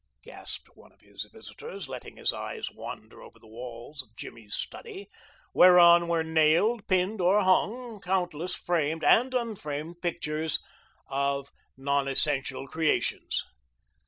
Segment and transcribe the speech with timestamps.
[0.23, 5.07] gasped one of his visitors, letting his eyes wander over the walls of Jimmy's study,
[5.53, 10.57] whereon were nailed, pinned or hung countless framed and unframed pictures
[11.07, 13.45] of non essential creations.